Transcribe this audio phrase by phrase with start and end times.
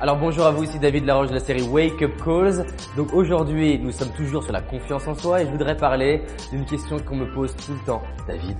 [0.00, 2.66] Alors bonjour à vous, ici David Laroche de la série Wake Up Calls.
[2.96, 6.20] Donc aujourd'hui, nous sommes toujours sur la confiance en soi et je voudrais parler
[6.50, 8.02] d'une question qu'on me pose tout le temps.
[8.26, 8.56] David,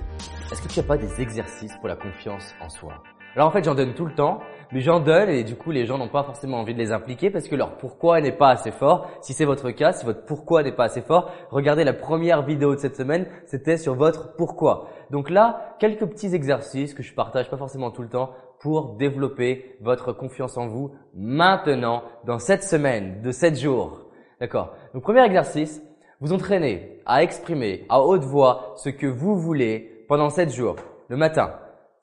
[0.49, 2.93] est-ce que tu n'as pas des exercices pour la confiance en soi?
[3.35, 4.39] Alors en fait, j'en donne tout le temps,
[4.71, 7.29] mais j'en donne et du coup, les gens n'ont pas forcément envie de les impliquer
[7.29, 9.09] parce que leur pourquoi n'est pas assez fort.
[9.19, 12.75] Si c'est votre cas, si votre pourquoi n'est pas assez fort, regardez la première vidéo
[12.75, 14.87] de cette semaine, c'était sur votre pourquoi.
[15.11, 18.31] Donc là, quelques petits exercices que je partage pas forcément tout le temps
[18.65, 24.07] pour développer votre confiance en vous maintenant, dans cette semaine de 7 jours.
[24.39, 25.83] D'accord Donc premier exercice,
[26.19, 30.77] vous entraînez à exprimer à haute voix ce que vous voulez pendant 7 jours.
[31.09, 31.53] Le matin,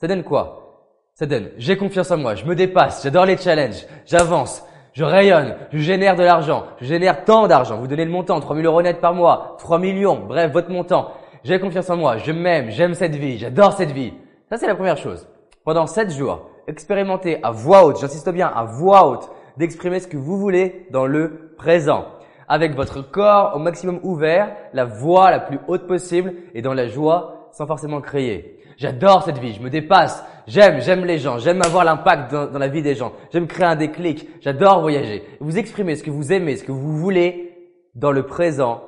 [0.00, 0.86] ça donne quoi?
[1.14, 5.56] Ça donne j'ai confiance en moi, je me dépasse, j'adore les challenges, j'avance, je rayonne,
[5.72, 7.78] je génère de l'argent, je génère tant d'argent.
[7.78, 11.10] Vous donnez le montant, 3000 euros net par mois, 3 millions, bref, votre montant.
[11.42, 14.14] J'ai confiance en moi, je m'aime, j'aime cette vie, j'adore cette vie.
[14.48, 15.26] Ça, c'est la première chose.
[15.64, 20.16] Pendant 7 jours, expérimentez à voix haute, j'insiste bien, à voix haute, d'exprimer ce que
[20.16, 22.06] vous voulez dans le présent.
[22.48, 26.86] Avec votre corps au maximum ouvert, la voix la plus haute possible et dans la
[26.86, 28.58] joie sans forcément crier.
[28.76, 32.68] J'adore cette vie, je me dépasse, j'aime, j'aime les gens, j'aime avoir l'impact dans, la
[32.68, 35.22] vie des gens, j'aime créer un déclic, j'adore voyager.
[35.40, 37.52] Vous exprimez ce que vous aimez, ce que vous voulez
[37.94, 38.82] dans le présent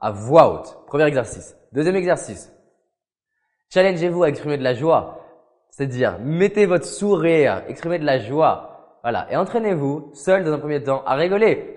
[0.00, 0.76] à voix haute.
[0.86, 1.56] Premier exercice.
[1.72, 2.52] Deuxième exercice.
[3.72, 5.21] Challengez-vous à exprimer de la joie.
[5.72, 8.98] C'est-à-dire, mettez votre sourire, exprimez de la joie.
[9.02, 9.26] Voilà.
[9.30, 11.74] Et entraînez-vous, seul dans un premier temps, à rigoler.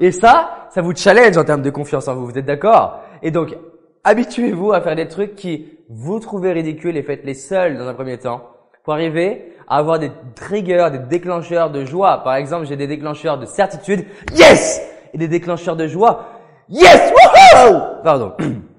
[0.00, 2.26] Et ça, ça vous challenge en termes de confiance en vous.
[2.26, 3.00] Vous êtes d'accord?
[3.22, 3.56] Et donc,
[4.02, 8.18] habituez-vous à faire des trucs qui vous trouvez ridicules et faites-les seuls dans un premier
[8.18, 8.42] temps
[8.82, 12.24] pour arriver à avoir des triggers, des déclencheurs de joie.
[12.24, 14.04] Par exemple, j'ai des déclencheurs de certitude.
[14.34, 14.82] Yes!
[15.14, 16.26] Et des déclencheurs de joie.
[16.68, 17.12] Yes!
[17.12, 18.02] Woohoo!
[18.02, 18.34] Pardon.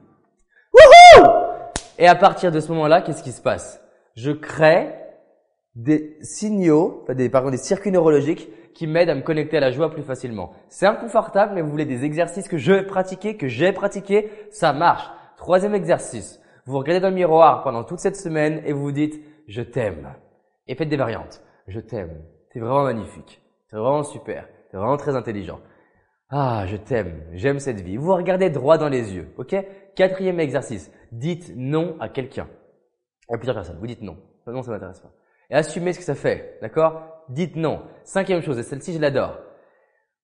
[1.98, 3.81] Et à partir de ce moment-là, qu'est-ce qui se passe?
[4.16, 4.94] Je crée
[5.76, 9.89] des signaux, des, par des circuits neurologiques qui m'aident à me connecter à la joie
[9.89, 10.54] plus facilement.
[10.70, 15.10] C'est inconfortable, mais vous voulez des exercices que je pratiquer, que j'ai pratiqué, ça marche.
[15.38, 16.39] Troisième exercice.
[16.66, 20.14] Vous regardez dans le miroir pendant toute cette semaine et vous vous dites, je t'aime.
[20.67, 21.42] Et faites des variantes.
[21.67, 22.23] Je t'aime.
[22.52, 23.42] C'est vraiment magnifique.
[23.70, 24.48] C'est vraiment super.
[24.70, 25.60] C'est vraiment très intelligent.
[26.30, 27.23] Ah, je t'aime.
[27.33, 27.98] J'aime cette vie.
[27.98, 29.33] Vous regardez droit dans les yeux.
[29.38, 29.55] Ok?
[29.95, 30.92] Quatrième exercice.
[31.11, 32.48] Dites non à quelqu'un.
[33.30, 33.77] À plusieurs personnes.
[33.80, 34.17] Vous dites non.
[34.45, 35.11] Non, ça m'intéresse pas.
[35.49, 36.58] Et assumez ce que ça fait.
[36.61, 37.02] D'accord?
[37.30, 37.82] Dites non.
[38.04, 39.39] Cinquième chose, et celle-ci, je l'adore.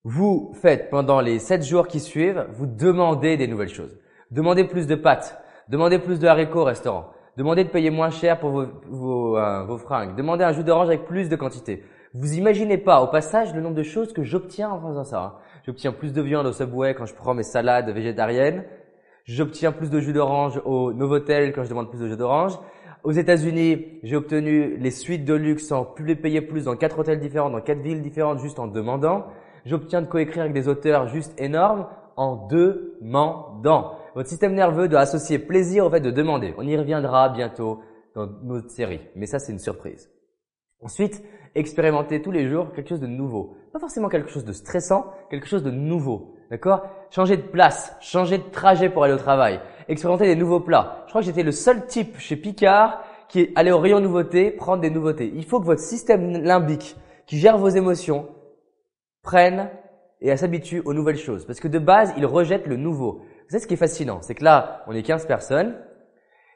[0.04, 3.98] Vous faites pendant les sept jours qui suivent, vous demandez des nouvelles choses.
[4.30, 5.42] Demandez plus de pâtes.
[5.68, 7.10] Demandez plus de haricots au restaurant.
[7.38, 10.14] Demandez de payer moins cher pour vos, vos, euh, vos fringues.
[10.14, 11.82] Demandez un jus d'orange avec plus de quantité.
[12.16, 15.20] Vous imaginez pas, au passage, le nombre de choses que j'obtiens en faisant ça.
[15.20, 15.34] Hein.
[15.66, 18.64] J'obtiens plus de viande au Subway quand je prends mes salades végétariennes.
[19.24, 22.52] J'obtiens plus de jus d'orange au Novotel quand je demande plus de jus d'orange.
[23.02, 27.00] Aux États-Unis, j'ai obtenu les suites de luxe sans plus les payer plus dans quatre
[27.00, 29.26] hôtels différents, dans quatre villes différentes, juste en demandant.
[29.64, 33.96] J'obtiens de coécrire avec des auteurs juste énormes en demandant.
[34.14, 36.54] Votre système nerveux doit associer plaisir au fait de demander.
[36.58, 37.80] On y reviendra bientôt
[38.14, 40.08] dans notre série, mais ça c'est une surprise.
[40.80, 41.24] Ensuite,
[41.54, 43.56] expérimentez tous les jours quelque chose de nouveau.
[43.72, 46.34] Pas forcément quelque chose de stressant, quelque chose de nouveau.
[46.50, 46.82] D'accord?
[47.10, 51.04] Changez de place, changez de trajet pour aller au travail, expérimentez des nouveaux plats.
[51.06, 54.82] Je crois que j'étais le seul type chez Picard qui allé au rayon nouveautés prendre
[54.82, 55.32] des nouveautés.
[55.34, 58.28] Il faut que votre système limbique qui gère vos émotions
[59.22, 59.70] prenne
[60.20, 61.44] et s'habitue aux nouvelles choses.
[61.46, 63.22] Parce que de base, il rejette le nouveau.
[63.22, 64.20] Vous savez ce qui est fascinant?
[64.22, 65.76] C'est que là, on est 15 personnes,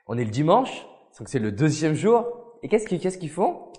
[0.06, 0.86] on est le dimanche,
[1.18, 2.26] donc c'est le deuxième jour,
[2.62, 3.72] et qu'est-ce qu'ils qu'ils font?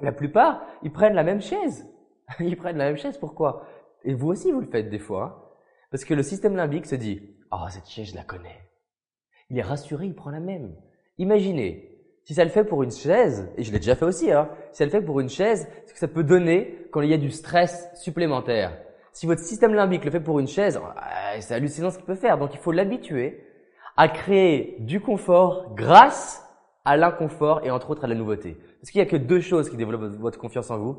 [0.00, 1.86] La plupart, ils prennent la même chaise.
[2.40, 3.66] Ils prennent la même chaise, pourquoi?
[4.02, 5.24] Et vous aussi, vous le faites des fois.
[5.24, 5.42] Hein
[5.90, 8.68] parce que le système limbique se dit Ah, oh, cette chaise, je la connais.
[9.50, 10.74] Il est rassuré, il prend la même.
[11.18, 11.90] Imaginez,
[12.24, 14.78] si ça le fait pour une chaise, et je l'ai déjà fait aussi, hein, si
[14.78, 17.18] ça le fait pour une chaise, ce que ça peut donner quand il y a
[17.18, 18.76] du stress supplémentaire?
[19.12, 22.16] Si votre système limbique le fait pour une chaise, euh, c'est hallucinant ce qu'il peut
[22.16, 22.36] faire.
[22.36, 23.42] Donc il faut l'habituer
[23.96, 26.45] à créer du confort grâce
[26.86, 28.56] à l'inconfort et entre autres à la nouveauté.
[28.80, 30.96] Parce qu'il n'y a que deux choses qui développent votre confiance en vous?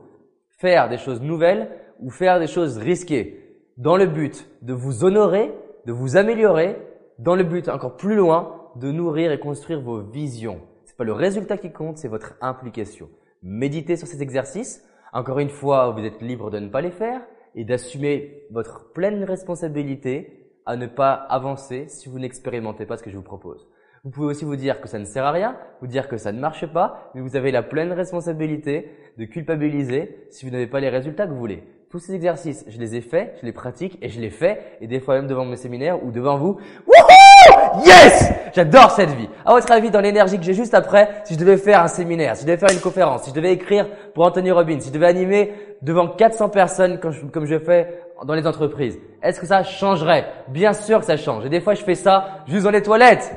[0.59, 1.69] Faire des choses nouvelles
[1.99, 3.57] ou faire des choses risquées?
[3.77, 5.53] Dans le but de vous honorer,
[5.85, 6.75] de vous améliorer,
[7.19, 10.61] dans le but encore plus loin de nourrir et construire vos visions.
[10.85, 13.09] C'est pas le résultat qui compte, c'est votre implication.
[13.41, 14.83] Méditez sur ces exercices.
[15.13, 17.21] Encore une fois, vous êtes libre de ne pas les faire
[17.55, 23.09] et d'assumer votre pleine responsabilité à ne pas avancer si vous n'expérimentez pas ce que
[23.09, 23.67] je vous propose.
[24.03, 26.31] Vous pouvez aussi vous dire que ça ne sert à rien, vous dire que ça
[26.31, 30.79] ne marche pas, mais vous avez la pleine responsabilité de culpabiliser si vous n'avez pas
[30.79, 33.97] les résultats que vous voulez tous ces exercices, je les ai faits, je les pratique
[34.01, 36.57] et je les fais, et des fois même devant mes séminaires ou devant vous.
[36.85, 39.29] Wouhou Yes J'adore cette vie.
[39.45, 42.35] À votre avis, dans l'énergie que j'ai juste après, si je devais faire un séminaire,
[42.35, 44.93] si je devais faire une conférence, si je devais écrire pour Anthony Robbins, si je
[44.93, 49.45] devais animer devant 400 personnes comme je, comme je fais dans les entreprises, est-ce que
[49.45, 50.25] ça changerait?
[50.49, 51.45] Bien sûr que ça change.
[51.45, 53.31] Et des fois, je fais ça juste dans les toilettes.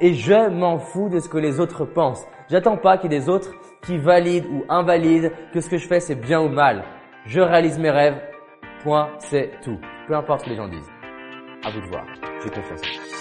[0.00, 2.26] Et je m'en fous de ce que les autres pensent.
[2.48, 5.86] J'attends pas qu'il y ait des autres qui valident ou invalident que ce que je
[5.86, 6.84] fais c'est bien ou mal.
[7.26, 8.20] Je réalise mes rêves.
[8.82, 9.78] Point, c'est tout.
[10.06, 10.90] Peu importe ce que les gens disent.
[11.62, 12.06] À vous de voir.
[12.42, 13.19] J'ai confiance.